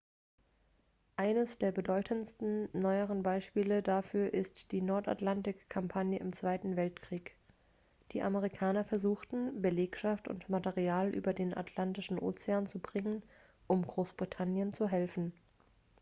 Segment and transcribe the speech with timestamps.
[1.15, 7.35] eines der bedeutendsten neueren beispiele dafür ist die nordatlantik-kampagne im zweiten weltkrieg
[8.11, 13.21] die amerikaner versuchten belegschaft und material über den atlantischen ozean zu bringen
[13.67, 15.33] um großbritannien zu helfen